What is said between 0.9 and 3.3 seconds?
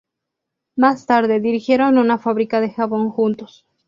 tarde dirigieron una fábrica de jabón